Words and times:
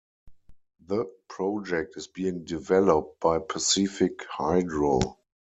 The 0.87 1.05
project 1.27 1.95
is 1.95 2.07
being 2.07 2.43
developed 2.43 3.19
by 3.19 3.37
Pacific 3.37 4.25
Hydro. 4.31 5.17